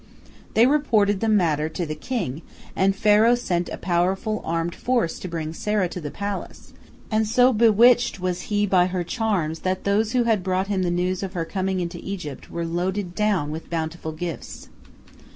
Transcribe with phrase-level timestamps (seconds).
[0.55, 2.41] They reported the matter to the king,
[2.75, 6.73] and Pharaoh sent a powerful armed force to bring Sarah to the palace,
[7.11, 10.89] and so bewitched was he by her charms that those who had brought him the
[10.89, 14.69] news of her coming into Egypt were loaded down with bountiful gifts.